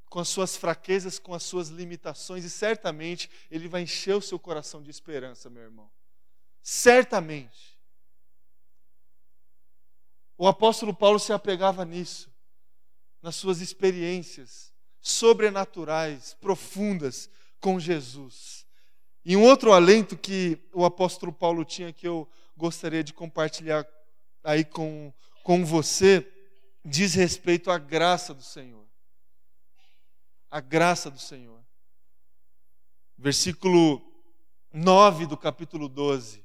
[0.09, 4.37] com as suas fraquezas, com as suas limitações, e certamente Ele vai encher o seu
[4.37, 5.89] coração de esperança, meu irmão.
[6.61, 7.79] Certamente.
[10.37, 12.29] O apóstolo Paulo se apegava nisso,
[13.21, 18.60] nas suas experiências sobrenaturais, profundas com Jesus.
[19.23, 23.85] E um outro alento que o apóstolo Paulo tinha que eu gostaria de compartilhar
[24.43, 26.27] aí com, com você
[26.83, 28.85] diz respeito à graça do Senhor.
[30.49, 31.59] A graça do Senhor.
[33.17, 34.01] Versículo
[34.73, 36.43] 9 do capítulo 12.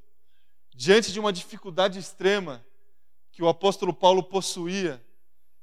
[0.75, 2.65] Diante de uma dificuldade extrema
[3.33, 5.05] que o apóstolo Paulo possuía,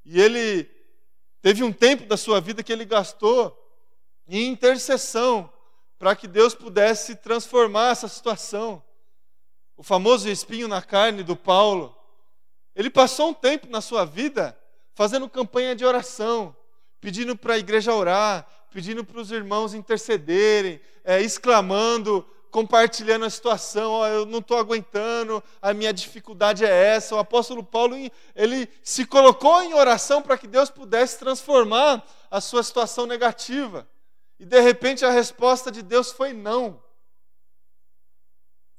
[0.05, 0.69] e ele
[1.41, 3.59] teve um tempo da sua vida que ele gastou
[4.27, 5.51] em intercessão
[6.03, 8.83] para que Deus pudesse transformar essa situação.
[9.77, 11.95] O famoso espinho na carne do Paulo.
[12.75, 14.53] Ele passou um tempo na sua vida
[14.93, 16.53] fazendo campanha de oração,
[16.99, 23.93] pedindo para a igreja orar, pedindo para os irmãos intercederem, é, exclamando, compartilhando a situação,
[23.93, 27.15] oh, eu não estou aguentando, a minha dificuldade é essa.
[27.15, 27.95] O apóstolo Paulo
[28.35, 33.87] ele se colocou em oração para que Deus pudesse transformar a sua situação negativa.
[34.43, 36.83] E de repente a resposta de Deus foi não.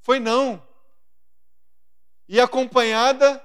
[0.03, 0.63] Foi não.
[2.29, 3.43] E acompanhada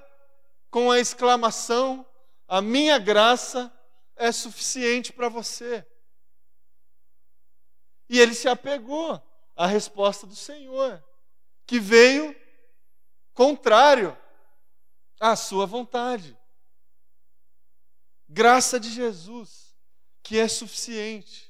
[0.69, 2.05] com a exclamação:
[2.45, 3.73] A minha graça
[4.17, 5.87] é suficiente para você.
[8.09, 9.23] E ele se apegou
[9.55, 11.01] à resposta do Senhor,
[11.65, 12.35] que veio
[13.33, 14.17] contrário
[15.21, 16.37] à sua vontade.
[18.27, 19.73] Graça de Jesus,
[20.21, 21.48] que é suficiente.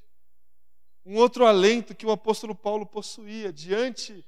[1.10, 4.24] Um outro alento que o apóstolo Paulo possuía diante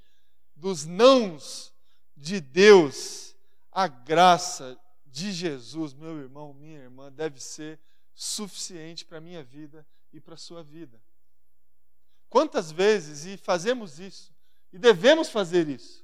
[0.56, 1.72] dos nãos
[2.18, 3.36] de Deus,
[3.72, 4.76] a graça
[5.06, 7.80] de Jesus, meu irmão, minha irmã, deve ser
[8.16, 11.00] suficiente para a minha vida e para a sua vida.
[12.28, 14.34] Quantas vezes, e fazemos isso,
[14.74, 16.04] e devemos fazer isso,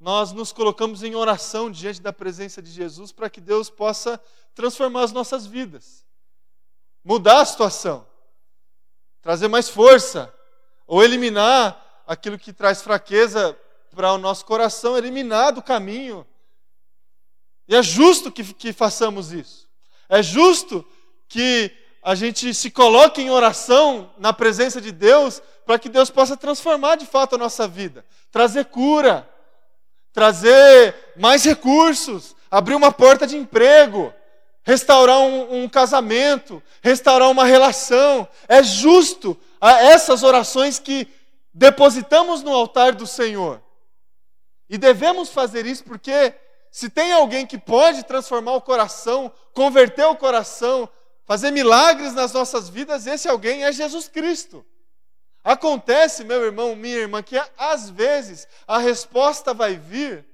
[0.00, 4.18] nós nos colocamos em oração diante da presença de Jesus para que Deus possa
[4.54, 6.06] transformar as nossas vidas,
[7.04, 8.13] mudar a situação,
[9.24, 10.30] trazer mais força,
[10.86, 13.58] ou eliminar aquilo que traz fraqueza
[13.96, 16.26] para o nosso coração, eliminar do caminho.
[17.66, 19.66] E é justo que, que façamos isso.
[20.10, 20.84] É justo
[21.26, 21.72] que
[22.02, 26.96] a gente se coloque em oração na presença de Deus para que Deus possa transformar
[26.96, 29.26] de fato a nossa vida, trazer cura,
[30.12, 34.12] trazer mais recursos, abrir uma porta de emprego,
[34.64, 38.26] restaurar um, um casamento, restaurar uma relação.
[38.48, 41.06] É justo essas orações que
[41.52, 43.62] depositamos no altar do Senhor.
[44.68, 46.34] E devemos fazer isso porque
[46.70, 50.88] se tem alguém que pode transformar o coração, converter o coração,
[51.24, 54.64] fazer milagres nas nossas vidas, esse alguém é Jesus Cristo.
[55.44, 60.26] Acontece, meu irmão, minha irmã, que às vezes a resposta vai vir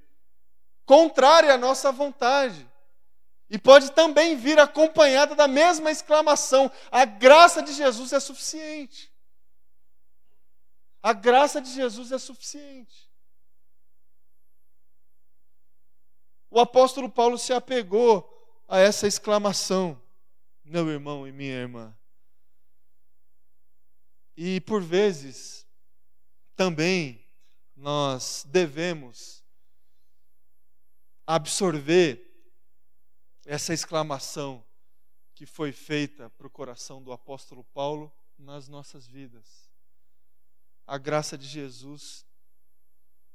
[0.86, 2.69] contrária à nossa vontade.
[3.50, 9.12] E pode também vir acompanhada da mesma exclamação: a graça de Jesus é suficiente.
[11.02, 13.10] A graça de Jesus é suficiente.
[16.48, 18.28] O apóstolo Paulo se apegou
[18.68, 20.00] a essa exclamação
[20.70, 21.96] meu irmão e minha irmã.
[24.36, 25.66] E por vezes,
[26.54, 27.26] também
[27.74, 29.44] nós devemos
[31.26, 32.29] absorver
[33.44, 34.64] essa exclamação
[35.34, 39.70] que foi feita para o coração do apóstolo Paulo nas nossas vidas.
[40.86, 42.26] A graça de Jesus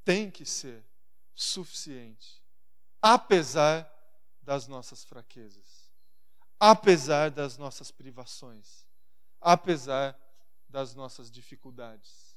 [0.03, 0.85] tem que ser
[1.33, 2.43] suficiente,
[3.01, 3.91] apesar
[4.41, 5.85] das nossas fraquezas
[6.59, 8.87] apesar das nossas privações,
[9.41, 10.17] apesar
[10.69, 12.35] das nossas dificuldades.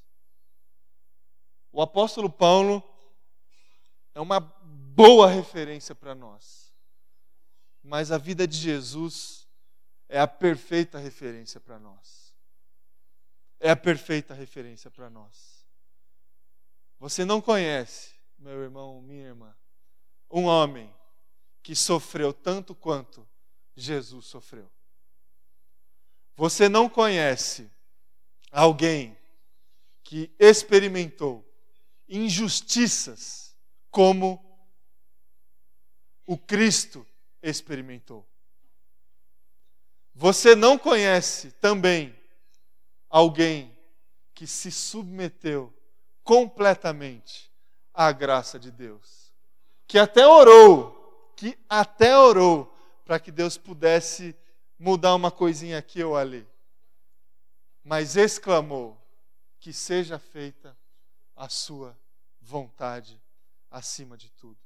[1.71, 2.83] O apóstolo Paulo
[4.13, 6.68] é uma boa referência para nós,
[7.83, 9.47] mas a vida de Jesus
[10.07, 12.35] é a perfeita referência para nós.
[13.59, 15.65] É a perfeita referência para nós.
[16.99, 19.55] Você não conhece, meu irmão, minha irmã,
[20.29, 20.93] um homem
[21.61, 23.27] que sofreu tanto quanto
[23.75, 24.71] Jesus sofreu.
[26.35, 27.69] Você não conhece
[28.51, 29.17] alguém
[30.03, 31.45] que experimentou
[32.07, 33.55] injustiças
[33.91, 34.43] como
[36.25, 37.05] o Cristo
[37.41, 38.27] experimentou.
[40.13, 42.15] Você não conhece também
[43.09, 43.77] alguém
[44.33, 45.73] que se submeteu
[46.23, 47.51] completamente
[47.93, 49.33] à graça de Deus,
[49.87, 52.65] que até orou, que até orou
[53.05, 54.35] para que Deus pudesse
[54.77, 56.47] mudar uma coisinha aqui ou ali.
[57.83, 58.99] Mas exclamou:
[59.59, 60.77] que seja feita
[61.35, 61.97] a sua
[62.39, 63.21] vontade
[63.69, 64.59] acima de tudo.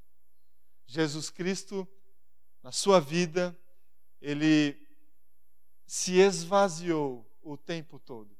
[0.86, 1.88] Jesus Cristo,
[2.64, 3.56] na sua vida,
[4.20, 4.76] ele
[5.86, 8.36] se esvaziou o tempo todo.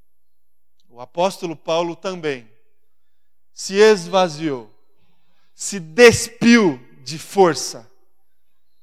[0.88, 2.50] O apóstolo Paulo também
[3.52, 4.68] se esvaziou,
[5.54, 7.88] se despiu de força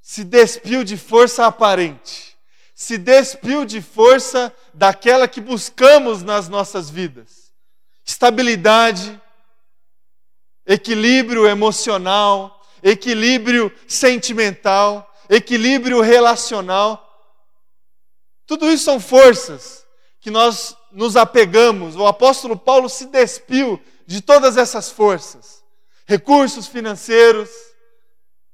[0.01, 2.35] se despiu de força aparente,
[2.75, 7.53] se despiu de força daquela que buscamos nas nossas vidas.
[8.03, 9.21] Estabilidade,
[10.65, 17.07] equilíbrio emocional, equilíbrio sentimental, equilíbrio relacional.
[18.45, 19.86] Tudo isso são forças
[20.19, 21.95] que nós nos apegamos.
[21.95, 25.63] O apóstolo Paulo se despiu de todas essas forças.
[26.05, 27.49] Recursos financeiros,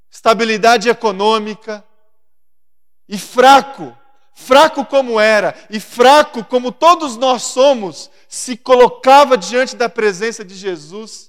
[0.08, 1.84] estabilidade econômica,
[3.08, 3.96] e fraco,
[4.34, 10.54] fraco como era, e fraco como todos nós somos, se colocava diante da presença de
[10.54, 11.27] Jesus.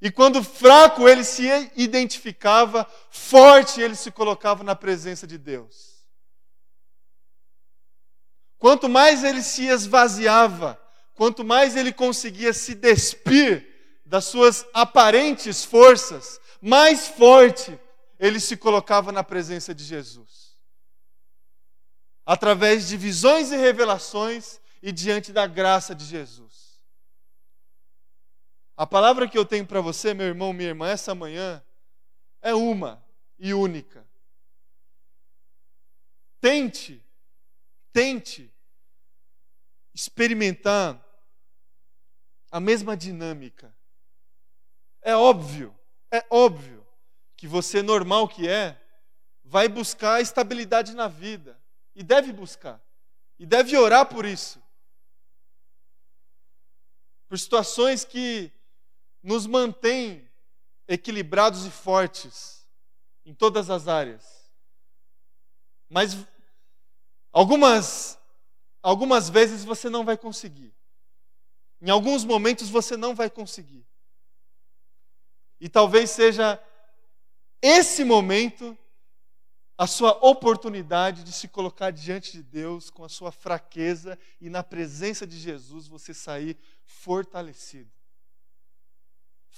[0.00, 1.46] E quando fraco ele se
[1.76, 6.06] identificava, forte ele se colocava na presença de Deus.
[8.58, 10.80] Quanto mais ele se esvaziava,
[11.14, 13.66] quanto mais ele conseguia se despir
[14.06, 17.78] das suas aparentes forças, mais forte
[18.18, 20.56] ele se colocava na presença de Jesus.
[22.24, 26.69] Através de visões e revelações e diante da graça de Jesus.
[28.80, 31.62] A palavra que eu tenho para você, meu irmão, minha irmã, essa manhã
[32.40, 33.06] é uma
[33.38, 34.08] e única.
[36.40, 37.04] Tente,
[37.92, 38.50] tente
[39.92, 40.98] experimentar
[42.50, 43.70] a mesma dinâmica.
[45.02, 45.78] É óbvio,
[46.10, 46.88] é óbvio
[47.36, 48.82] que você, normal que é,
[49.44, 51.62] vai buscar estabilidade na vida.
[51.94, 52.82] E deve buscar.
[53.38, 54.58] E deve orar por isso.
[57.28, 58.50] Por situações que
[59.22, 60.28] nos mantêm
[60.88, 62.66] equilibrados e fortes
[63.24, 64.50] em todas as áreas.
[65.88, 66.16] Mas
[67.32, 68.18] algumas
[68.82, 70.74] algumas vezes você não vai conseguir.
[71.80, 73.86] Em alguns momentos você não vai conseguir.
[75.60, 76.62] E talvez seja
[77.60, 78.76] esse momento
[79.76, 84.62] a sua oportunidade de se colocar diante de Deus com a sua fraqueza e na
[84.62, 87.99] presença de Jesus você sair fortalecido.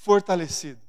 [0.03, 0.81] Fortalecido.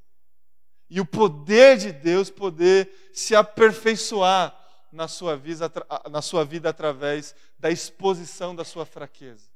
[0.89, 4.59] E o poder de Deus poder se aperfeiçoar
[4.91, 5.72] na sua vida,
[6.09, 9.51] na sua vida através da exposição da sua fraqueza.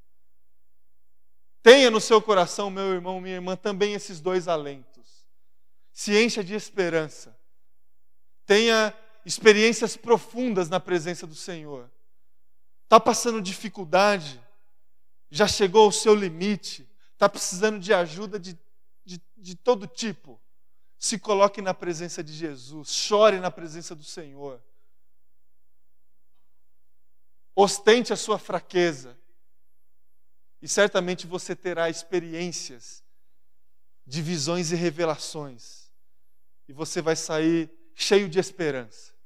[1.63, 5.25] Tenha no seu coração, meu irmão, minha irmã, também esses dois alentos.
[5.91, 7.35] Se encha de esperança.
[8.45, 8.93] Tenha
[9.25, 11.89] experiências profundas na presença do Senhor.
[12.83, 14.39] Está passando dificuldade,
[15.31, 18.57] já chegou ao seu limite, está precisando de ajuda de,
[19.07, 20.39] de, de todo tipo.
[20.99, 24.61] Se coloque na presença de Jesus, chore na presença do Senhor.
[27.55, 29.17] Ostente a sua fraqueza,
[30.61, 33.03] e certamente você terá experiências
[34.05, 35.91] de visões e revelações,
[36.67, 39.17] e você vai sair cheio de esperança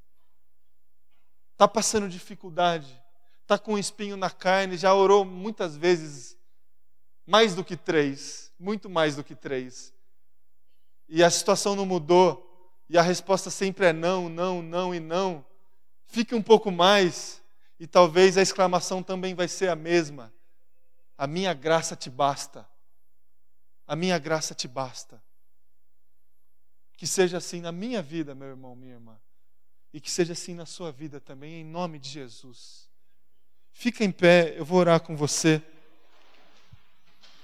[1.62, 3.00] está passando dificuldade,
[3.44, 6.36] está com um espinho na carne, já orou muitas vezes,
[7.24, 9.92] mais do que três, muito mais do que três,
[11.10, 12.48] e a situação não mudou,
[12.88, 15.46] e a resposta sempre é não, não, não e não.
[16.06, 17.42] Fique um pouco mais,
[17.80, 20.32] e talvez a exclamação também vai ser a mesma:
[21.18, 22.70] A minha graça te basta.
[23.88, 25.22] A minha graça te basta.
[26.96, 29.20] Que seja assim na minha vida, meu irmão, minha irmã.
[29.92, 32.90] E que seja assim na sua vida também, em nome de Jesus.
[33.74, 35.62] Fica em pé, eu vou orar com você.